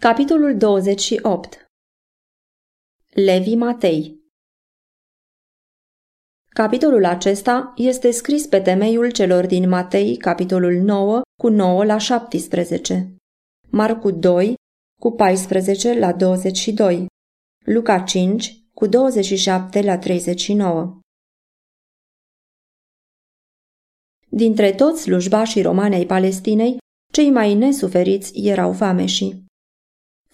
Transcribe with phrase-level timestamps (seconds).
[0.00, 1.66] Capitolul 28
[3.08, 4.18] Levi Matei
[6.48, 13.16] Capitolul acesta este scris pe temeiul celor din Matei, capitolul 9, cu 9 la 17,
[13.70, 14.54] Marcu 2,
[15.00, 17.06] cu 14 la 22,
[17.64, 21.00] Luca 5, cu 27 la 39.
[24.28, 26.76] Dintre toți slujbașii romani ai Palestinei,
[27.12, 29.46] cei mai nesuferiți erau vameșii.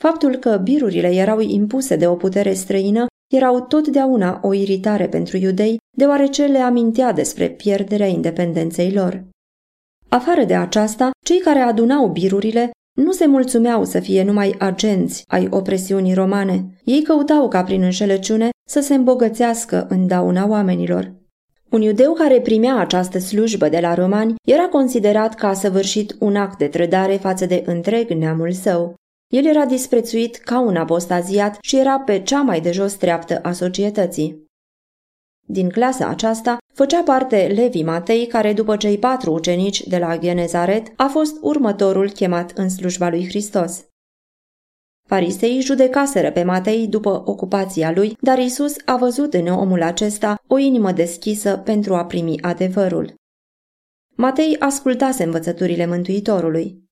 [0.01, 5.79] Faptul că birurile erau impuse de o putere străină erau totdeauna o iritare pentru iudei,
[5.97, 9.25] deoarece le amintea despre pierderea independenței lor.
[10.09, 15.49] Afară de aceasta, cei care adunau birurile nu se mulțumeau să fie numai agenți ai
[15.51, 16.67] opresiunii romane.
[16.85, 21.13] Ei căutau ca prin înșelăciune să se îmbogățească în dauna oamenilor.
[21.71, 26.37] Un iudeu care primea această slujbă de la romani era considerat că a săvârșit un
[26.37, 28.95] act de trădare față de întreg neamul său.
[29.35, 33.53] El era disprețuit ca un apostaziat și era pe cea mai de jos treaptă a
[33.53, 34.45] societății.
[35.47, 40.93] Din clasa aceasta făcea parte Levi Matei, care după cei patru ucenici de la Genezaret
[40.97, 43.85] a fost următorul chemat în slujba lui Hristos.
[45.09, 50.59] Farisei judecaseră pe Matei după ocupația lui, dar Isus a văzut în omul acesta o
[50.59, 53.15] inimă deschisă pentru a primi adevărul.
[54.17, 56.84] Matei ascultase învățăturile Mântuitorului.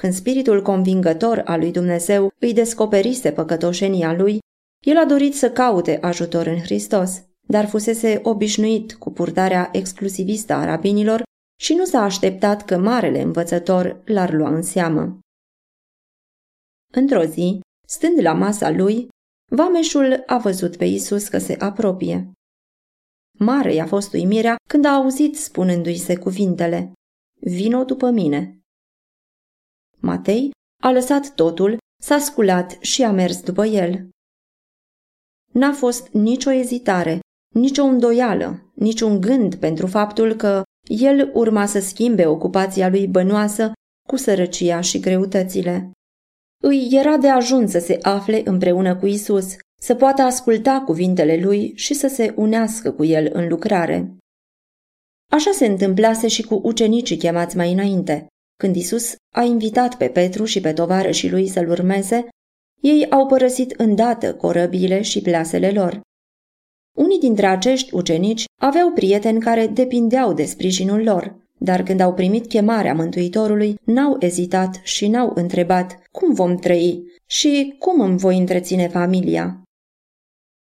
[0.00, 4.38] Când spiritul convingător al lui Dumnezeu îi descoperise păcătoșenia lui,
[4.86, 10.64] el a dorit să caute ajutor în Hristos, dar fusese obișnuit cu purtarea exclusivistă a
[10.64, 11.22] rabinilor
[11.60, 15.18] și nu s-a așteptat că marele învățător l-ar lua în seamă.
[16.92, 19.08] Într-o zi, stând la masa lui,
[19.52, 22.32] vameșul a văzut pe Isus că se apropie.
[23.38, 26.92] Mare i-a fost uimirea când a auzit spunându-i se cuvintele,
[27.40, 28.59] Vino după mine.
[30.00, 30.50] Matei
[30.82, 34.08] a lăsat totul, s-a sculat și a mers după el.
[35.52, 37.20] N-a fost nicio ezitare,
[37.54, 43.72] nicio îndoială, niciun gând pentru faptul că el urma să schimbe ocupația lui bănoasă
[44.08, 45.90] cu sărăcia și greutățile.
[46.62, 51.72] Îi era de ajuns să se afle împreună cu Isus, să poată asculta cuvintele lui
[51.76, 54.16] și să se unească cu el în lucrare.
[55.30, 58.26] Așa se întâmplase și cu ucenicii chemați mai înainte.
[58.60, 62.28] Când Isus a invitat pe Petru și pe tovarășii lui să-l urmeze,
[62.80, 66.00] ei au părăsit îndată corăbile și plasele lor.
[66.96, 72.46] Unii dintre acești ucenici aveau prieteni care depindeau de sprijinul lor, dar când au primit
[72.46, 78.88] chemarea Mântuitorului, n-au ezitat și n-au întrebat cum vom trăi și cum îmi voi întreține
[78.88, 79.62] familia.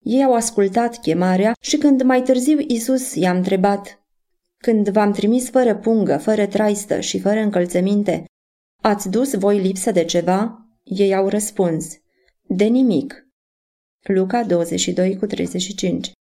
[0.04, 3.99] Ei au ascultat chemarea și când mai târziu Isus i-a întrebat
[4.62, 8.24] când v-am trimis fără pungă, fără traistă și fără încălțăminte,
[8.82, 10.66] ați dus voi lipsă de ceva?
[10.82, 11.96] Ei au răspuns,
[12.42, 13.26] de nimic.
[14.08, 16.12] Luca 22 cu 35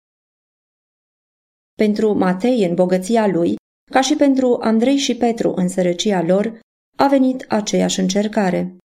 [1.78, 3.56] Pentru Matei în bogăția lui,
[3.92, 6.60] ca și pentru Andrei și Petru în sărăcia lor,
[6.98, 8.78] a venit aceeași încercare.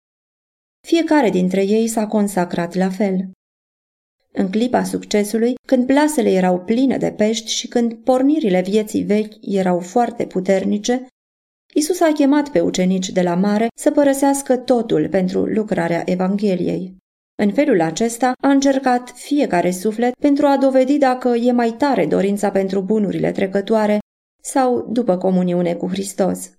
[0.87, 3.31] Fiecare dintre ei s-a consacrat la fel.
[4.36, 9.80] În clipa succesului, când plasele erau pline de pești și când pornirile vieții vechi erau
[9.80, 11.06] foarte puternice,
[11.74, 16.96] Isus a chemat pe ucenici de la mare să părăsească totul pentru lucrarea Evangheliei.
[17.42, 22.50] În felul acesta a încercat fiecare suflet pentru a dovedi dacă e mai tare dorința
[22.50, 23.98] pentru bunurile trecătoare
[24.42, 26.50] sau după comuniune cu Hristos.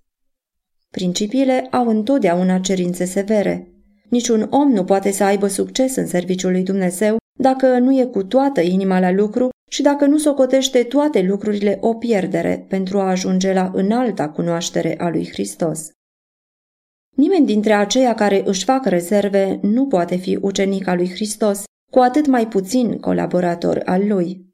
[0.90, 3.70] Principiile au întotdeauna cerințe severe.
[4.08, 8.24] Niciun om nu poate să aibă succes în serviciul lui Dumnezeu dacă nu e cu
[8.24, 13.52] toată inima la lucru și dacă nu socotește toate lucrurile o pierdere pentru a ajunge
[13.52, 15.90] la înalta cunoaștere a lui Hristos.
[17.16, 21.98] Nimeni dintre aceia care își fac rezerve nu poate fi ucenic al lui Hristos, cu
[21.98, 24.44] atât mai puțin colaborator al lui.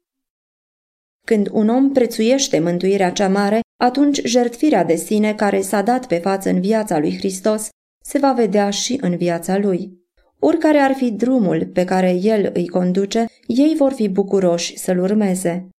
[1.25, 6.17] Când un om prețuiește mântuirea cea mare, atunci jertfirea de sine care s-a dat pe
[6.17, 7.69] față în viața lui Hristos
[8.03, 10.02] se va vedea și în viața lui.
[10.45, 15.69] Oricare ar fi drumul pe care el îi conduce, ei vor fi bucuroși să-l urmeze.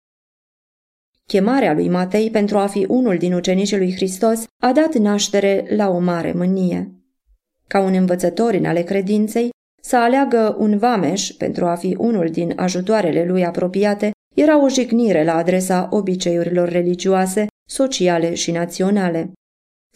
[1.26, 5.88] Chemarea lui Matei pentru a fi unul din ucenicii lui Hristos a dat naștere la
[5.88, 6.90] o mare mânie.
[7.66, 9.50] Ca un învățător în ale credinței,
[9.82, 15.24] să aleagă un vameș pentru a fi unul din ajutoarele lui apropiate era o jignire
[15.24, 19.32] la adresa obiceiurilor religioase, sociale și naționale.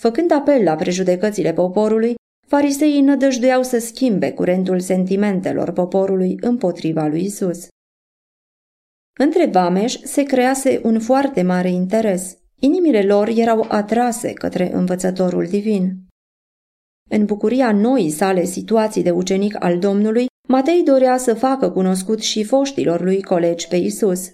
[0.00, 2.14] Făcând apel la prejudecățile poporului,
[2.48, 7.68] Fariseii nădăjduiau să schimbe curentul sentimentelor poporului împotriva lui Isus.
[9.18, 12.36] Între vameș se crease un foarte mare interes.
[12.60, 15.96] Inimile lor erau atrase către învățătorul divin.
[17.10, 22.44] În bucuria noii sale situații de ucenic al Domnului, Matei dorea să facă cunoscut și
[22.44, 24.30] foștilor lui colegi pe Isus.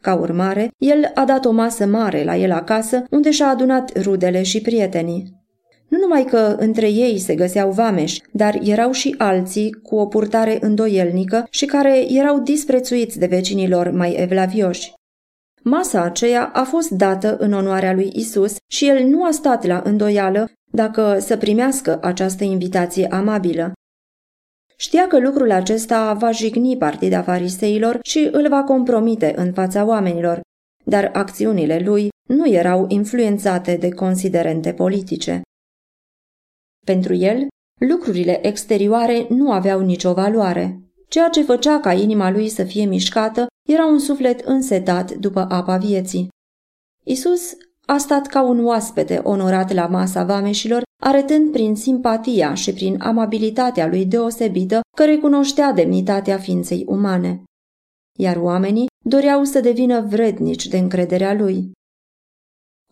[0.00, 4.42] Ca urmare, el a dat o masă mare la el acasă, unde și-a adunat rudele
[4.42, 5.43] și prietenii.
[5.94, 10.58] Nu numai că între ei se găseau vameși, dar erau și alții cu o purtare
[10.60, 14.92] îndoielnică și care erau disprețuiți de vecinilor mai evlavioși.
[15.62, 19.82] Masa aceea a fost dată în onoarea lui Isus și el nu a stat la
[19.84, 23.72] îndoială dacă să primească această invitație amabilă.
[24.76, 30.40] Știa că lucrul acesta va jigni partida fariseilor și îl va compromite în fața oamenilor,
[30.84, 35.42] dar acțiunile lui nu erau influențate de considerente politice.
[36.84, 37.46] Pentru el,
[37.80, 40.78] lucrurile exterioare nu aveau nicio valoare.
[41.08, 45.76] Ceea ce făcea ca inima lui să fie mișcată era un suflet însetat după apa
[45.76, 46.28] vieții.
[47.04, 53.00] Isus a stat ca un oaspete onorat la masa vameșilor, arătând prin simpatia și prin
[53.00, 57.42] amabilitatea lui deosebită că recunoștea demnitatea ființei umane.
[58.18, 61.72] Iar oamenii doreau să devină vrednici de încrederea lui.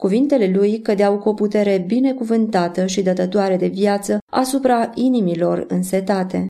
[0.02, 6.46] Cuvintele lui cădeau cu o putere binecuvântată și dătătoare de viață asupra inimilor însetate.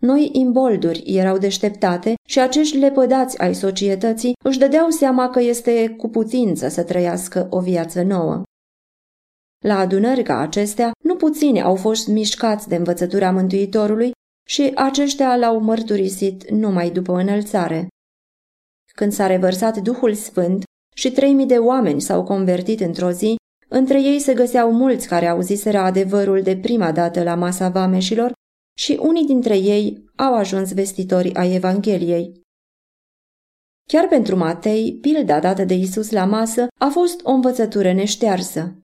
[0.00, 6.08] Noi imbolduri erau deșteptate și acești lepădați ai societății își dădeau seama că este cu
[6.08, 8.42] putință să trăiască o viață nouă.
[9.64, 14.10] La adunări ca acestea, nu puțini au fost mișcați de învățătura Mântuitorului
[14.46, 17.88] și aceștia l-au mărturisit numai după înălțare.
[18.94, 20.66] Când s-a revărsat Duhul Sfânt
[20.98, 23.36] și trei mii de oameni s-au convertit într-o zi,
[23.68, 28.32] între ei se găseau mulți care auziseră adevărul de prima dată la masa vameșilor
[28.78, 32.40] și unii dintre ei au ajuns vestitori ai Evangheliei.
[33.88, 38.78] Chiar pentru Matei, pilda dată de Isus la masă a fost o învățătură neștearsă.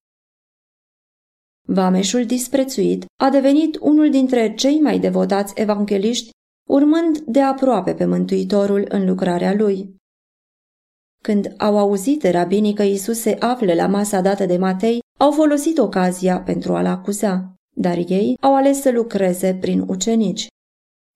[1.68, 6.30] Vameșul disprețuit a devenit unul dintre cei mai devotați evangeliști,
[6.68, 10.02] urmând de aproape pe Mântuitorul în lucrarea lui.
[11.24, 15.78] Când au auzit rabinii că Isus se află la masa dată de Matei, au folosit
[15.78, 20.46] ocazia pentru a-l acuza dar ei au ales să lucreze prin ucenici.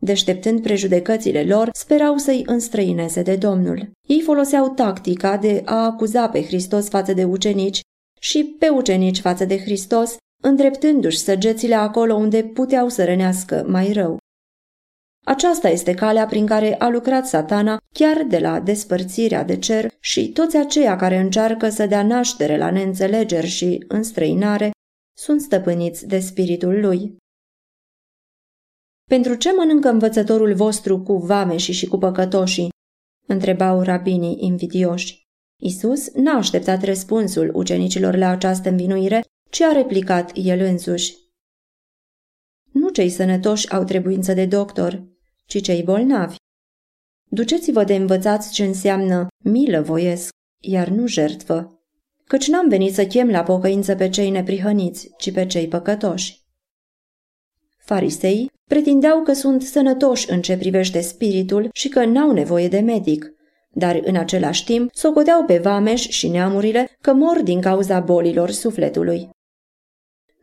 [0.02, 3.90] Deșteptând prejudecățile lor, sperau să-i înstrăineze de Domnul.
[4.08, 7.80] Ei foloseau tactica de a acuza pe Hristos față de ucenici
[8.20, 14.18] și pe ucenici față de Hristos, îndreptându-și săgețile acolo unde puteau să rănească mai rău.
[15.28, 20.32] Aceasta este calea prin care a lucrat satana chiar de la despărțirea de cer și
[20.32, 24.70] toți aceia care încearcă să dea naștere la neînțelegeri și înstrăinare
[25.16, 27.16] sunt stăpâniți de spiritul lui.
[29.10, 32.68] Pentru ce mănâncă învățătorul vostru cu vameșii și cu păcătoșii?
[33.26, 35.22] întrebau rabinii invidioși.
[35.62, 41.16] Isus n-a așteptat răspunsul ucenicilor la această învinuire, ci a replicat el însuși.
[42.72, 45.16] Nu cei sănătoși au trebuință de doctor,
[45.48, 46.36] ci cei bolnavi.
[47.30, 50.30] Duceți-vă de învățați ce înseamnă milă voiesc,
[50.62, 51.78] iar nu jertvă
[52.28, 56.46] căci n-am venit să chem la pocăință pe cei neprihăniți, ci pe cei păcătoși.
[57.78, 63.32] Farisei pretindeau că sunt sănătoși în ce privește spiritul și că n-au nevoie de medic,
[63.70, 69.28] dar în același timp socoteau pe vameș și neamurile că mor din cauza bolilor sufletului.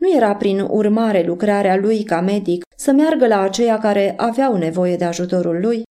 [0.06, 4.95] Nu era prin urmare lucrarea lui ca medic să meargă la aceia care aveau nevoie
[4.95, 5.83] de ajutorul lui,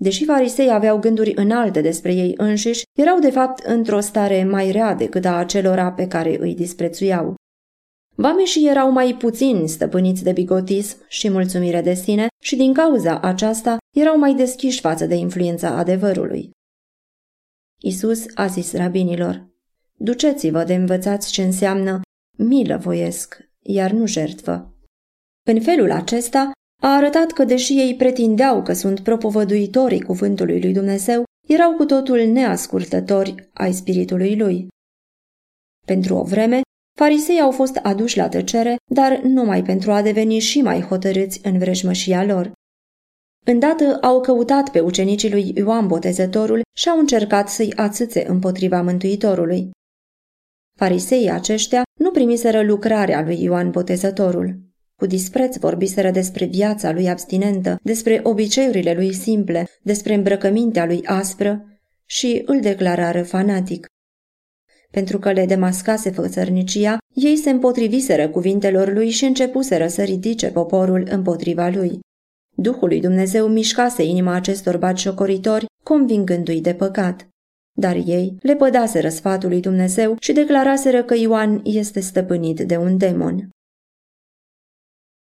[0.00, 4.94] Deși farisei aveau gânduri înalte despre ei înșiși, erau de fapt într-o stare mai rea
[4.94, 7.34] decât a acelora pe care îi disprețuiau.
[8.14, 13.76] Vameșii erau mai puțin stăpâniți de bigotism și mulțumire de sine și din cauza aceasta
[13.96, 16.50] erau mai deschiși față de influența adevărului.
[17.82, 19.48] Isus a zis rabinilor,
[19.94, 22.00] Duceți-vă de învățați ce înseamnă
[22.38, 24.74] milă voiesc, iar nu jertvă.
[25.46, 26.50] În felul acesta,
[26.82, 32.18] a arătat că, deși ei pretindeau că sunt propovăduitorii cuvântului lui Dumnezeu, erau cu totul
[32.18, 34.68] neascultători ai spiritului lui.
[35.86, 36.60] Pentru o vreme,
[36.98, 41.58] farisei au fost aduși la tăcere, dar numai pentru a deveni și mai hotărâți în
[41.58, 42.52] vrejmășia lor.
[43.46, 49.70] Îndată au căutat pe ucenicii lui Ioan Botezătorul și au încercat să-i ațâțe împotriva Mântuitorului.
[50.78, 54.58] Fariseii aceștia nu primiseră lucrarea lui Ioan Botezătorul.
[54.96, 61.64] Cu dispreț vorbiseră despre viața lui abstinentă, despre obiceiurile lui simple, despre îmbrăcămintea lui aspră
[62.04, 63.86] și îl declarară fanatic.
[64.90, 71.06] Pentru că le demascase fățărnicia, ei se împotriviseră cuvintelor lui și începuseră să ridice poporul
[71.10, 71.98] împotriva lui.
[72.56, 77.28] Duhul lui Dumnezeu mișcase inima acestor batjocoritori, convingându-i de păcat.
[77.80, 82.96] Dar ei le pădaseră sfatul lui Dumnezeu și declaraseră că Ioan este stăpânit de un
[82.96, 83.50] demon.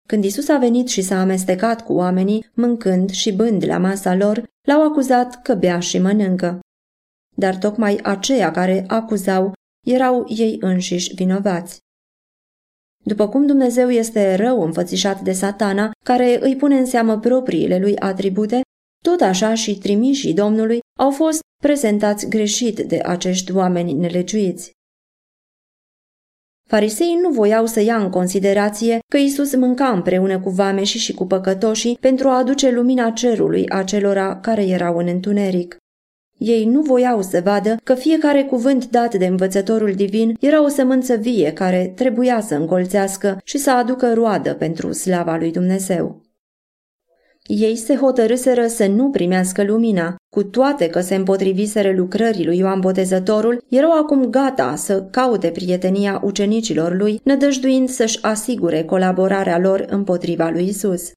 [0.07, 4.43] Când Isus a venit și s-a amestecat cu oamenii, mâncând și bând la masa lor,
[4.67, 6.59] l-au acuzat că bea și mănâncă.
[7.37, 9.53] Dar tocmai aceia care acuzau
[9.87, 11.77] erau ei înșiși vinovați.
[13.03, 17.97] După cum Dumnezeu este rău înfățișat de satana, care îi pune în seamă propriile lui
[17.97, 18.61] atribute,
[19.05, 24.71] tot așa și trimișii Domnului au fost prezentați greșit de acești oameni nelegiuiți.
[26.69, 31.25] Fariseii nu voiau să ia în considerație că Isus mânca împreună cu vameșii și cu
[31.25, 35.77] păcătoșii pentru a aduce lumina cerului acelora care erau în întuneric.
[36.37, 41.15] Ei nu voiau să vadă că fiecare cuvânt dat de învățătorul divin era o sămânță
[41.15, 46.21] vie care trebuia să încolțească și să aducă roadă pentru slava lui Dumnezeu.
[47.53, 52.79] Ei se hotărâseră să nu primească lumina, cu toate că se împotriviseră lucrării lui Ioan
[52.79, 60.49] Botezătorul, erau acum gata să caute prietenia ucenicilor lui, nădăjduind să-și asigure colaborarea lor împotriva
[60.49, 61.11] lui Isus.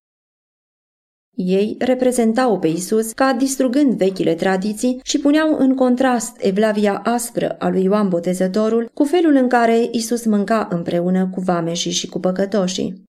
[1.37, 7.69] Ei reprezentau pe Isus ca distrugând vechile tradiții și puneau în contrast evlavia aspră a
[7.69, 13.03] lui Ioan Botezătorul cu felul în care Isus mânca împreună cu vameșii și cu păcătoșii.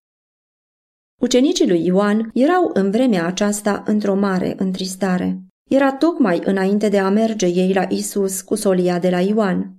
[1.22, 5.40] Ucenicii lui Ioan erau în vremea aceasta într-o mare întristare.
[5.70, 9.78] Era tocmai înainte de a merge ei la Isus cu solia de la Ioan.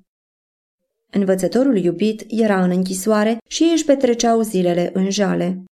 [1.11, 5.64] Învățătorul iubit era în închisoare și ei își petreceau zilele în jale.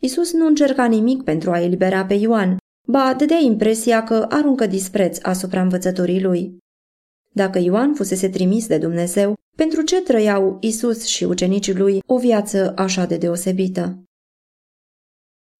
[0.00, 2.56] Isus nu încerca nimic pentru a elibera pe Ioan,
[2.88, 6.58] ba dădea impresia că aruncă dispreț asupra învățătorii lui.
[7.32, 12.72] Dacă Ioan fusese trimis de Dumnezeu, pentru ce trăiau Isus și ucenicii lui o viață
[12.76, 14.05] așa de deosebită?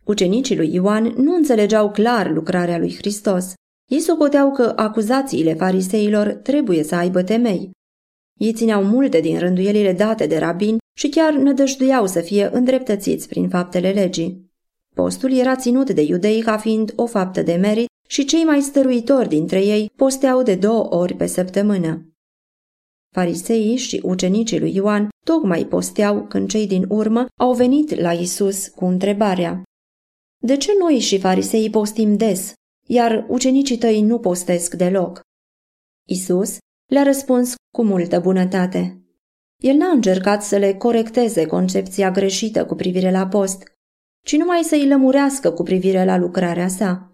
[0.06, 3.52] Ucenicii lui Ioan nu înțelegeau clar lucrarea lui Hristos.
[3.90, 7.70] Ei socoteau că acuzațiile fariseilor trebuie să aibă temei.
[8.40, 13.48] Ei țineau multe din rânduielile date de rabini și chiar nădăjduiau să fie îndreptățiți prin
[13.48, 14.50] faptele legii.
[14.94, 19.28] Postul era ținut de iudei ca fiind o faptă de merit și cei mai stăruitori
[19.28, 22.10] dintre ei posteau de două ori pe săptămână.
[23.14, 28.68] Fariseii și ucenicii lui Ioan tocmai posteau când cei din urmă au venit la Isus
[28.68, 29.62] cu întrebarea
[30.42, 32.52] De ce noi și fariseii postim des,
[32.88, 35.20] iar ucenicii tăi nu postesc deloc?
[36.08, 36.56] Isus
[36.90, 39.00] le-a răspuns cu multă bunătate.
[39.62, 43.72] El n-a încercat să le corecteze concepția greșită cu privire la post,
[44.26, 47.10] ci numai să îi lămurească cu privire la lucrarea sa.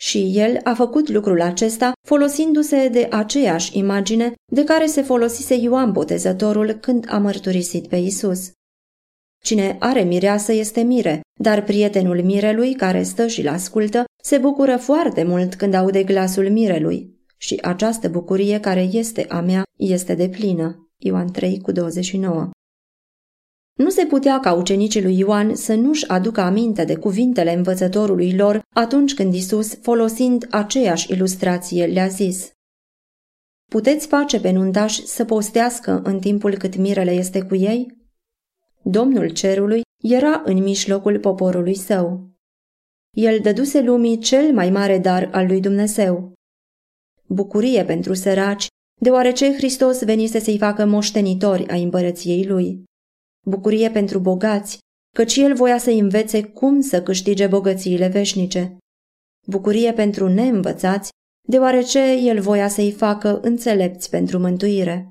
[0.00, 5.92] Și el a făcut lucrul acesta folosindu-se de aceeași imagine de care se folosise Ioan
[5.92, 8.50] Botezătorul când a mărturisit pe Isus.
[9.44, 15.22] Cine are mireasă este mire, dar prietenul mirelui care stă și-l ascultă se bucură foarte
[15.22, 20.90] mult când aude glasul mirelui și această bucurie care este a mea este de plină.
[20.96, 22.50] Ioan 3 cu 29
[23.80, 28.62] nu se putea ca ucenicii lui Ioan să nu-și aducă aminte de cuvintele învățătorului lor
[28.74, 32.52] atunci când Isus, folosind aceeași ilustrație, le-a zis
[33.70, 37.99] Puteți face pe nuntași să postească în timpul cât mirele este cu ei?
[38.82, 42.28] Domnul cerului era în mijlocul poporului său.
[43.16, 46.32] El dăduse lumii cel mai mare dar al lui Dumnezeu.
[47.26, 48.66] Bucurie pentru săraci,
[49.00, 52.84] deoarece Hristos venise să-i facă moștenitori a împărăției lui.
[53.46, 54.78] Bucurie pentru bogați,
[55.16, 58.76] căci el voia să învețe cum să câștige bogățiile veșnice.
[59.46, 61.10] Bucurie pentru neînvățați,
[61.48, 65.10] deoarece el voia să-i facă înțelepți pentru mântuire.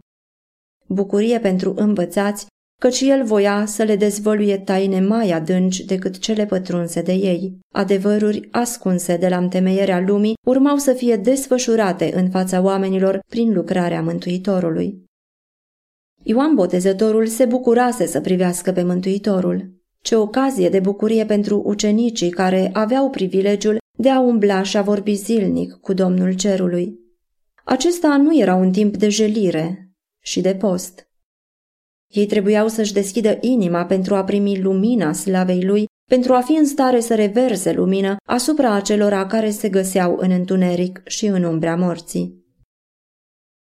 [0.87, 2.45] Bucurie pentru învățați,
[2.79, 7.59] căci el voia să le dezvăluie taine mai adânci decât cele pătrunse de ei.
[7.73, 14.01] Adevăruri ascunse de la întemeierea lumii urmau să fie desfășurate în fața oamenilor prin lucrarea
[14.01, 15.03] Mântuitorului.
[16.23, 19.77] Ioan Botezătorul se bucurase să privească pe Mântuitorul.
[20.01, 25.13] Ce ocazie de bucurie pentru ucenicii care aveau privilegiul de a umbla și a vorbi
[25.13, 26.99] zilnic cu Domnul Cerului.
[27.63, 29.91] Acesta nu era un timp de jelire
[30.23, 31.08] și de post.
[32.13, 36.65] Ei trebuiau să-și deschidă inima pentru a primi lumina slavei lui, pentru a fi în
[36.65, 42.37] stare să reverse lumină asupra acelora care se găseau în întuneric și în umbra morții.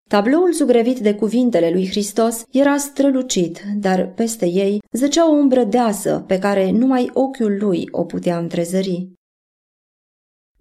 [0.08, 6.24] Tabloul zugrevit de cuvintele lui Hristos era strălucit, dar peste ei zăcea o umbră deasă
[6.26, 9.12] pe care numai ochiul lui o putea întrezări.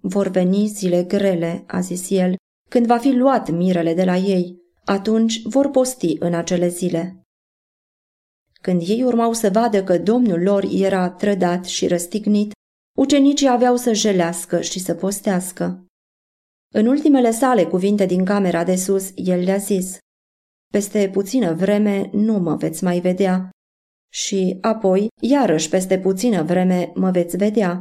[0.00, 2.34] Vor veni zile grele, a zis el,
[2.70, 7.27] când va fi luat mirele de la ei, atunci vor posti în acele zile.
[8.62, 12.52] Când ei urmau să vadă că domnul lor era trădat și răstignit,
[12.98, 15.84] ucenicii aveau să jelească și să postească.
[16.74, 19.98] În ultimele sale cuvinte din camera de sus, el le-a zis
[20.72, 23.50] Peste puțină vreme nu mă veți mai vedea,
[24.12, 27.80] și apoi, iarăși peste puțină vreme, mă veți vedea.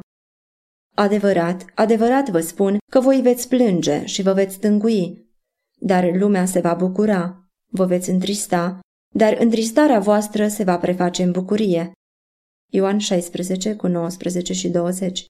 [0.96, 5.26] Adevărat, adevărat vă spun că voi veți plânge și vă veți tângui,
[5.80, 8.80] dar lumea se va bucura, vă veți întrista,
[9.18, 11.92] dar întristarea voastră se va preface în bucurie.
[12.72, 15.26] Ioan 16 cu 19 și 20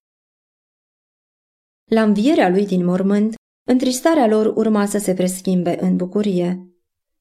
[1.91, 3.36] La învierea lui din mormânt,
[3.67, 6.67] întristarea lor urma să se preschimbe în bucurie.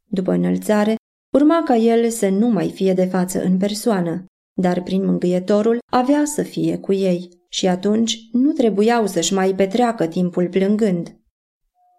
[0.04, 0.94] După înălțare,
[1.34, 4.24] urma ca el să nu mai fie de față în persoană,
[4.60, 10.06] dar prin mângâietorul avea să fie cu ei și atunci nu trebuiau să-și mai petreacă
[10.06, 11.16] timpul plângând.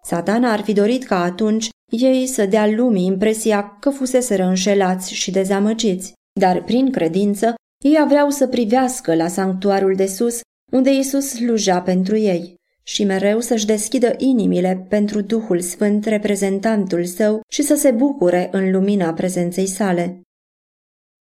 [0.02, 5.30] Satana ar fi dorit ca atunci ei să dea lumii impresia că fuseseră înșelați și
[5.30, 7.54] dezamăgiți, dar prin credință
[7.84, 10.40] ei aveau să privească la sanctuarul de sus,
[10.72, 17.40] unde Isus sluja pentru ei și mereu să-și deschidă inimile pentru Duhul Sfânt, reprezentantul său,
[17.48, 20.20] și să se bucure în lumina prezenței sale.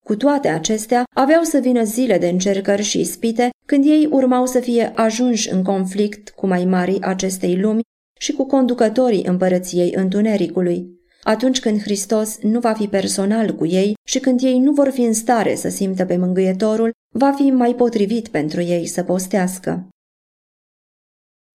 [0.06, 4.60] Cu toate acestea, aveau să vină zile de încercări și ispite, când ei urmau să
[4.60, 7.82] fie ajunși în conflict cu mai mari acestei lumi
[8.18, 14.20] și cu conducătorii împărăției întunericului, atunci când Hristos nu va fi personal cu ei și
[14.20, 18.28] când ei nu vor fi în stare să simtă pe mângâietorul, va fi mai potrivit
[18.28, 19.88] pentru ei să postească.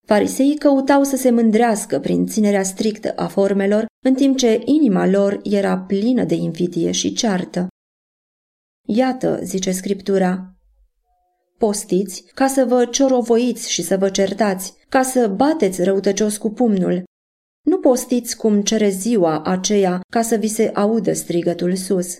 [0.05, 5.39] Fariseii căutau să se mândrească prin ținerea strictă a formelor, în timp ce inima lor
[5.43, 7.67] era plină de invidie și ceartă.
[8.87, 10.52] Iată, zice Scriptura,
[11.65, 17.03] postiți ca să vă ciorovoiți și să vă certați, ca să bateți răutăcios cu pumnul.
[17.65, 22.17] Nu postiți cum cere ziua aceea ca să vi se audă strigătul sus.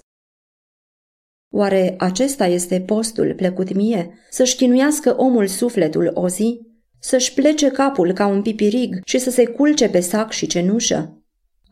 [1.54, 6.60] Oare acesta este postul plăcut mie, să-și chinuiască omul sufletul o zi,
[7.00, 11.24] să-și plece capul ca un pipirig și să se culce pe sac și cenușă?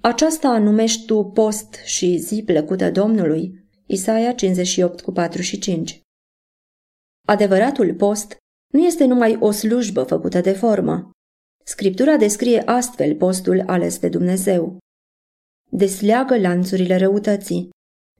[0.01, 3.65] Aceasta numești tu post și zi plăcută Domnului?
[3.85, 6.00] Isaia 58 cu 4 și 5
[7.27, 8.37] Adevăratul post
[8.73, 11.11] nu este numai o slujbă făcută de formă.
[11.63, 14.77] Scriptura descrie astfel postul ales de Dumnezeu.
[15.69, 17.69] Desleagă lanțurile răutății,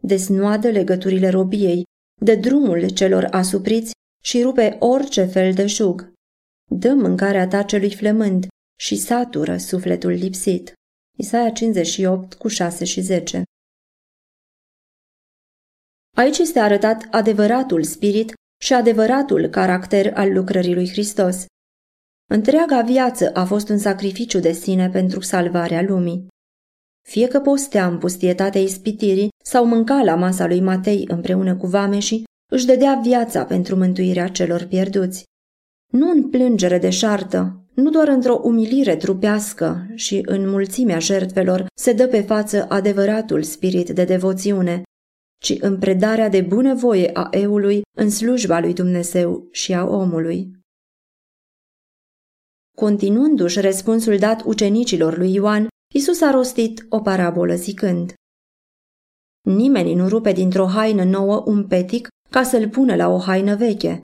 [0.01, 1.83] desnoadă legăturile robiei,
[2.21, 3.91] de drumul celor asupriți
[4.23, 6.13] și rupe orice fel de șug.
[6.69, 8.47] Dă mâncarea ta celui flămând
[8.79, 10.73] și satură sufletul lipsit.
[11.17, 13.43] Isaia 58 cu 6 și 10
[16.17, 21.45] Aici este arătat adevăratul spirit și adevăratul caracter al lucrării lui Hristos.
[22.29, 26.27] Întreaga viață a fost un sacrificiu de sine pentru salvarea lumii.
[27.07, 32.23] Fie că postea în pustietatea ispitirii sau mânca la masa lui Matei împreună cu vameșii,
[32.51, 35.23] își dădea viața pentru mântuirea celor pierduți.
[35.93, 41.93] Nu în plângere de șartă, nu doar într-o umilire trupească și în mulțimea jertfelor se
[41.93, 44.81] dă pe față adevăratul spirit de devoțiune,
[45.41, 50.51] ci în predarea de bunăvoie a eului în slujba lui Dumnezeu și a omului.
[52.77, 58.13] Continuându-și răspunsul dat ucenicilor lui Ioan, Isus a rostit o parabolă zicând
[59.41, 64.01] Nimeni nu rupe dintr-o haină nouă un petic ca să-l pună la o haină veche.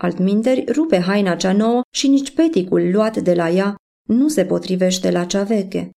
[0.00, 3.74] Altminteri rupe haina cea nouă și nici peticul luat de la ea
[4.08, 5.90] nu se potrivește la cea veche.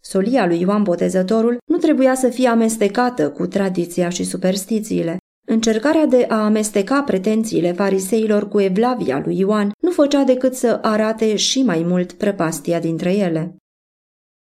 [0.00, 5.16] Solia lui Ioan Botezătorul nu trebuia să fie amestecată cu tradiția și superstițiile.
[5.46, 11.36] Încercarea de a amesteca pretențiile fariseilor cu evlavia lui Ioan nu făcea decât să arate
[11.36, 13.56] și mai mult prăpastia dintre ele.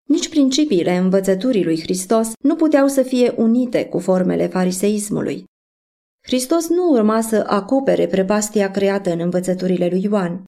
[0.08, 5.44] Nici principiile învățăturii lui Hristos nu puteau să fie unite cu formele fariseismului.
[6.26, 10.44] Hristos nu urma să acopere prepastia creată în învățăturile lui Ioan.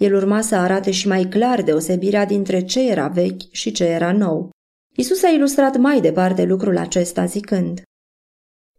[0.00, 4.12] El urma să arate și mai clar deosebirea dintre ce era vechi și ce era
[4.12, 4.50] nou.
[4.96, 7.82] Isus a ilustrat mai departe lucrul acesta zicând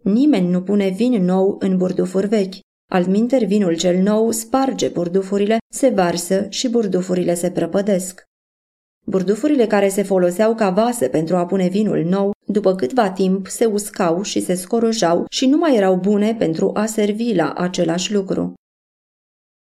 [0.01, 2.55] Nimeni nu pune vin nou în burdufuri vechi,
[2.91, 8.23] altminteri vinul cel nou sparge burdufurile, se varsă și burdufurile se prăpădesc.
[9.05, 13.65] Burdufurile care se foloseau ca vase pentru a pune vinul nou, după câtva timp se
[13.65, 18.53] uscau și se scorojau și nu mai erau bune pentru a servi la același lucru.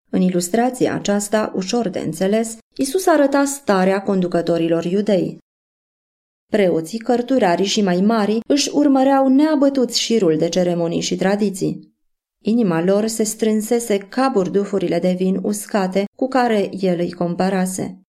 [0.09, 5.37] În ilustrația aceasta, ușor de înțeles, Isus arăta starea conducătorilor iudei.
[6.51, 11.93] Preoții, cărturarii și mai mari își urmăreau neabătuți șirul de ceremonii și tradiții.
[12.43, 18.01] Inima lor se strânsese ca burdufurile de vin uscate cu care el îi comparase.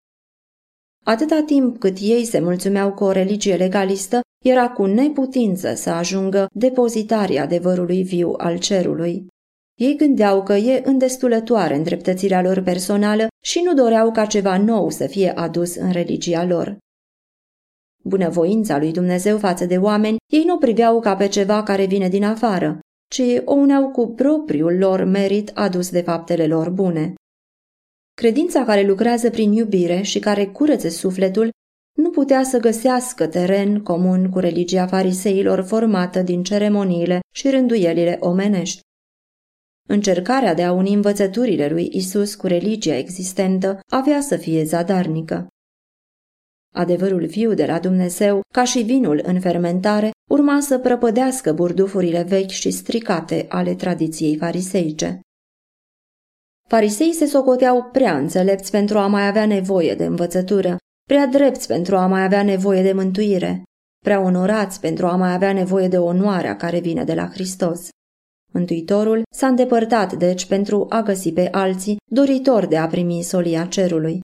[1.03, 6.47] Atâta timp cât ei se mulțumeau cu o religie legalistă, era cu neputință să ajungă
[6.53, 9.27] depozitarii adevărului viu al cerului.
[9.81, 15.07] Ei gândeau că e îndestulătoare îndreptățirea lor personală și nu doreau ca ceva nou să
[15.07, 16.77] fie adus în religia lor.
[18.03, 22.23] Bunăvoința lui Dumnezeu față de oameni, ei nu priveau ca pe ceva care vine din
[22.23, 22.79] afară,
[23.11, 27.13] ci o uneau cu propriul lor merit adus de faptele lor bune.
[28.13, 31.49] Credința care lucrează prin iubire și care curăță sufletul
[31.97, 38.81] nu putea să găsească teren comun cu religia fariseilor formată din ceremoniile și rânduielile omenești.
[39.91, 45.47] Încercarea de a uni învățăturile lui Isus cu religia existentă avea să fie zadarnică.
[46.75, 52.49] Adevărul viu de la Dumnezeu, ca și vinul în fermentare, urma să prăpădească burdufurile vechi
[52.49, 55.19] și stricate ale tradiției fariseice.
[56.69, 61.97] Farisei se socoteau prea înțelepți pentru a mai avea nevoie de învățătură, prea drepți pentru
[61.97, 63.63] a mai avea nevoie de mântuire,
[63.99, 67.89] prea onorați pentru a mai avea nevoie de onoarea care vine de la Hristos.
[68.51, 74.19] Mântuitorul s-a îndepărtat, deci, pentru a găsi pe alții doritori de a primi solia cerului.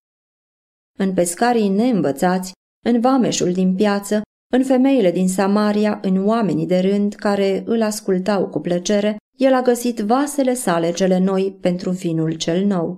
[1.00, 2.52] În pescarii neînvățați,
[2.86, 4.22] în vameșul din piață,
[4.54, 9.62] în femeile din Samaria, în oamenii de rând care îl ascultau cu plăcere, el a
[9.62, 12.98] găsit vasele sale cele noi pentru vinul cel nou.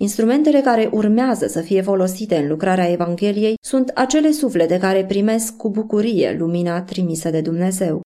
[0.00, 5.70] Instrumentele care urmează să fie folosite în lucrarea Evangheliei sunt acele suflete care primesc cu
[5.70, 8.00] bucurie lumina trimisă de Dumnezeu.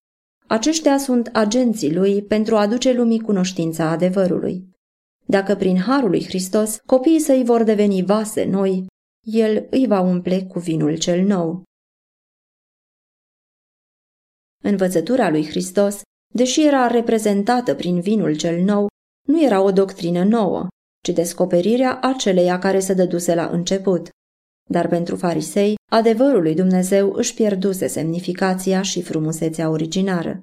[0.51, 4.69] Aceștia sunt agenții lui pentru a aduce lumii cunoștința adevărului.
[5.27, 8.87] Dacă prin harul lui Hristos copiii săi vor deveni vase noi,
[9.27, 11.63] el îi va umple cu vinul cel nou.
[14.63, 16.01] Învățătura lui Hristos,
[16.35, 18.87] deși era reprezentată prin vinul cel nou,
[19.29, 20.69] nu era o doctrină nouă,
[21.05, 24.09] ci descoperirea aceleia care se dăduse la început.
[24.73, 30.41] Dar pentru farisei, adevărul lui Dumnezeu își pierduse semnificația și frumusețea originară.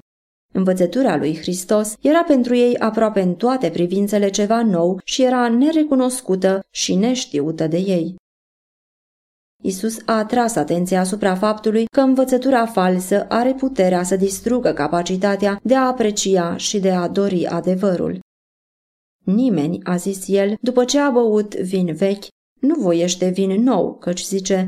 [0.54, 6.60] Învățătura lui Hristos era pentru ei aproape în toate privințele ceva nou și era nerecunoscută
[6.72, 8.16] și neștiută de ei.
[9.64, 15.76] Isus a atras atenția asupra faptului că învățătura falsă are puterea să distrugă capacitatea de
[15.76, 18.20] a aprecia și de a dori adevărul.
[19.26, 22.26] Nimeni, a zis el, după ce a băut vin vechi,
[22.60, 24.66] nu voiește vin nou, căci zice,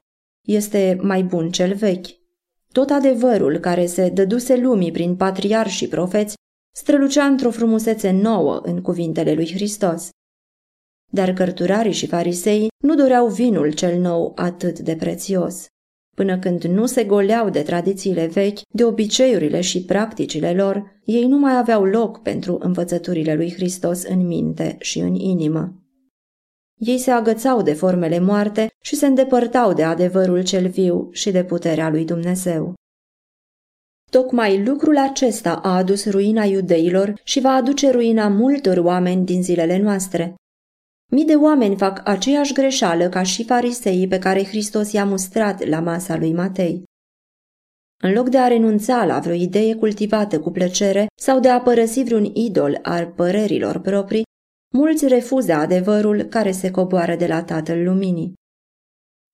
[0.48, 2.08] este mai bun cel vechi.
[2.72, 6.36] Tot adevărul care se dăduse lumii prin patriar și profeți
[6.76, 10.10] strălucea într-o frumusețe nouă în cuvintele lui Hristos.
[11.12, 15.66] Dar cărturarii și farisei nu doreau vinul cel nou atât de prețios.
[16.16, 21.38] Până când nu se goleau de tradițiile vechi, de obiceiurile și practicile lor, ei nu
[21.38, 25.74] mai aveau loc pentru învățăturile lui Hristos în minte și în inimă.
[26.80, 31.44] Ei se agățau de formele moarte și se îndepărtau de adevărul cel viu și de
[31.44, 32.74] puterea lui Dumnezeu.
[34.12, 39.78] Tocmai lucrul acesta a adus ruina iudeilor și va aduce ruina multor oameni din zilele
[39.78, 40.36] noastre.
[41.12, 45.80] Mii de oameni fac aceeași greșeală ca și fariseii pe care Hristos i-a mustrat la
[45.80, 46.84] masa lui Matei.
[48.02, 52.04] În loc de a renunța la vreo idee cultivată cu plăcere sau de a părăsi
[52.04, 54.28] vreun idol al părerilor proprii,
[54.74, 58.34] mulți refuză adevărul care se coboară de la Tatăl Luminii.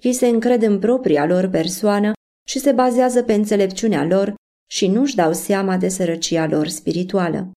[0.04, 2.12] Ei se încred în propria lor persoană
[2.48, 4.36] și se bazează pe înțelepciunea lor
[4.72, 7.52] și nu-și dau seama de sărăcia lor spirituală.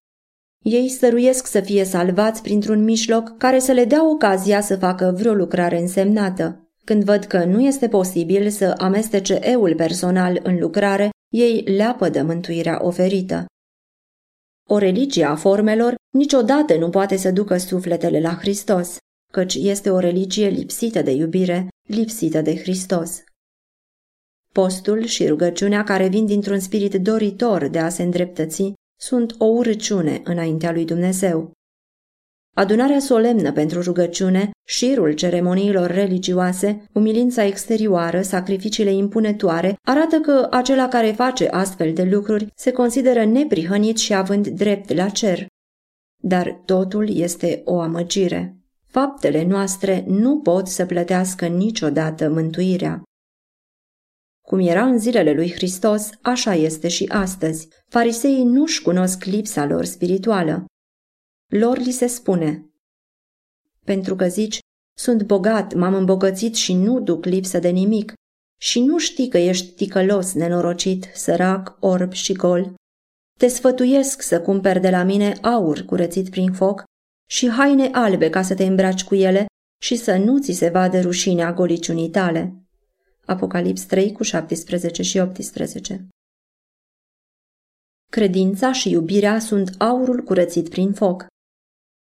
[0.64, 5.32] Ei stăruiesc să fie salvați printr-un mijloc care să le dea ocazia să facă vreo
[5.32, 6.70] lucrare însemnată.
[6.84, 12.78] Când văd că nu este posibil să amestece eul personal în lucrare, ei leapădă mântuirea
[12.84, 13.46] oferită.
[14.70, 18.96] O religie a formelor niciodată nu poate să ducă sufletele la Hristos,
[19.32, 23.22] căci este o religie lipsită de iubire, lipsită de Hristos.
[24.52, 30.20] Postul și rugăciunea care vin dintr-un spirit doritor de a se îndreptăți sunt o urăciune
[30.24, 31.52] înaintea lui Dumnezeu.
[32.58, 41.12] Adunarea solemnă pentru rugăciune, șirul ceremoniilor religioase, umilința exterioară, sacrificiile impunătoare, arată că acela care
[41.12, 45.46] face astfel de lucruri se consideră neprihănit și având drept la cer.
[46.22, 48.56] Dar totul este o amăgire.
[48.86, 53.02] Faptele noastre nu pot să plătească niciodată mântuirea.
[54.46, 57.68] Cum era în zilele lui Hristos, așa este și astăzi.
[57.88, 60.64] Fariseii nu-și cunosc lipsa lor spirituală.
[61.48, 62.70] Lor li se spune,
[63.84, 64.58] pentru că zici,
[64.98, 68.12] sunt bogat, m-am îmbogățit și nu duc lipsă de nimic,
[68.60, 72.74] și nu știi că ești ticălos, nenorocit, sărac, orb și gol.
[73.38, 76.84] Te sfătuiesc să cumperi de la mine aur curățit prin foc
[77.30, 79.46] și haine albe ca să te îmbraci cu ele
[79.82, 82.62] și să nu ți se vadă rușinea goliciunii tale.
[83.24, 86.08] Apocalips 3 cu 17 și 18
[88.10, 91.26] Credința și iubirea sunt aurul curățit prin foc.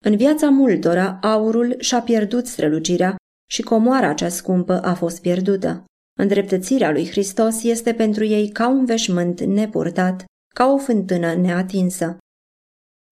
[0.06, 3.16] În viața multora, aurul și-a pierdut strălucirea
[3.50, 5.84] și comoara cea scumpă a fost pierdută.
[6.20, 12.18] Îndreptățirea lui Hristos este pentru ei ca un veșmânt nepurtat, ca o fântână neatinsă.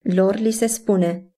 [0.02, 1.32] Lor li se spune,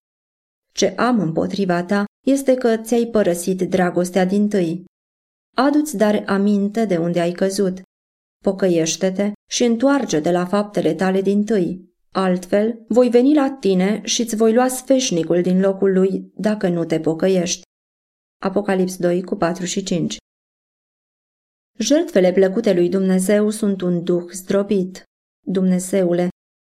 [0.74, 4.84] Ce am împotriva ta este că ți-ai părăsit dragostea din tâi.
[5.56, 7.82] Adu-ți dar aminte de unde ai căzut.
[8.44, 11.93] Pocăiește-te și întoarce de la faptele tale din tâi.
[12.16, 16.84] Altfel, voi veni la tine și îți voi lua sfeșnicul din locul lui dacă nu
[16.84, 17.62] te pocăiești.
[18.42, 20.16] Apocalips 2 cu 4 și 5
[21.78, 25.02] Jertfele plăcute lui Dumnezeu sunt un duh zdrobit.
[25.46, 26.28] Dumnezeule,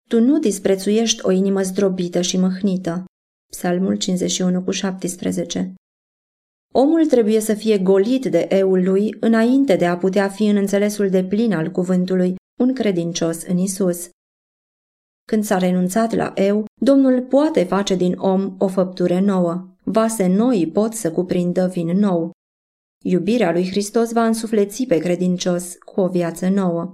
[0.10, 3.06] tu nu disprețuiești o inimă zdrobită și mâhnită.
[3.52, 5.74] Psalmul 51 cu 17
[6.74, 11.10] Omul trebuie să fie golit de eul lui înainte de a putea fi în înțelesul
[11.10, 14.10] de plin al cuvântului un credincios în Isus.
[15.30, 19.68] Când s-a renunțat la eu, Domnul poate face din om o făptură nouă.
[19.84, 22.32] Vase noi pot să cuprindă vin nou.
[23.04, 26.92] Iubirea lui Hristos va însufleți pe credincios cu o viață nouă.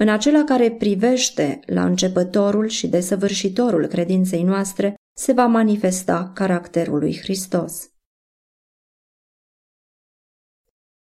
[0.00, 7.18] În acela care privește la începătorul și desăvârșitorul credinței noastre, se va manifesta caracterul lui
[7.18, 7.88] Hristos.